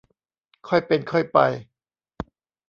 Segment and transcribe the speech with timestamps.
[0.67, 1.37] ค่อยเป็นค่อยไป